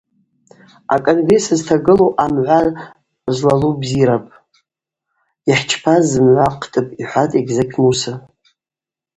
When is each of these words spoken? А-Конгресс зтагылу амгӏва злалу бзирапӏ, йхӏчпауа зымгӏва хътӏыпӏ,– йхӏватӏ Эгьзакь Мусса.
А-Конгресс 0.93 1.47
зтагылу 1.59 2.07
амгӏва 2.23 2.59
злалу 3.35 3.71
бзирапӏ, 3.79 4.31
йхӏчпауа 5.51 6.07
зымгӏва 6.09 6.45
хътӏыпӏ,– 6.51 6.95
йхӏватӏ 7.01 7.37
Эгьзакь 7.39 7.75
Мусса. 7.81 8.13